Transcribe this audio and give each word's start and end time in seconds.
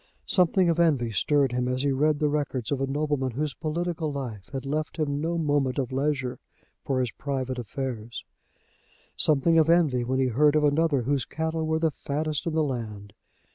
Something 0.25 0.67
of 0.67 0.79
envy 0.79 1.11
stirred 1.11 1.51
him 1.51 1.67
as 1.67 1.83
he 1.83 1.91
read 1.91 2.17
the 2.17 2.27
records 2.27 2.71
of 2.71 2.81
a 2.81 2.87
nobleman 2.87 3.29
whose 3.33 3.53
political 3.53 4.11
life 4.11 4.49
had 4.51 4.65
left 4.65 4.97
him 4.97 5.21
no 5.21 5.37
moment 5.37 5.77
of 5.77 5.91
leisure 5.91 6.39
for 6.83 6.99
his 7.01 7.11
private 7.11 7.59
affairs; 7.59 8.25
something 9.15 9.59
of 9.59 9.69
envy 9.69 10.03
when 10.03 10.17
he 10.19 10.25
heard 10.29 10.55
of 10.55 10.63
another 10.63 11.03
whose 11.03 11.25
cattle 11.25 11.67
were 11.67 11.77
the 11.77 11.91
fattest 11.91 12.47
in 12.47 12.53
the 12.55 12.63
land. 12.63 13.13